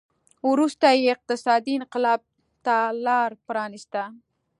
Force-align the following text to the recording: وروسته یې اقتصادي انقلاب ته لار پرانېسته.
وروسته 0.51 0.85
یې 0.91 1.07
اقتصادي 1.15 1.73
انقلاب 1.79 2.21
ته 2.65 2.77
لار 3.05 3.31
پرانېسته. 3.47 4.03